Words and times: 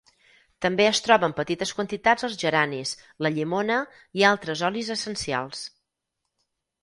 També 0.65 0.85
es 0.91 1.01
troba 1.07 1.27
en 1.31 1.33
petites 1.39 1.73
quantitats 1.79 2.25
als 2.27 2.37
geranis, 2.43 2.93
la 3.25 3.31
llimona, 3.35 3.77
i 4.21 4.25
a 4.25 4.31
altres 4.33 4.63
olis 4.71 4.89
essencials. 4.97 5.63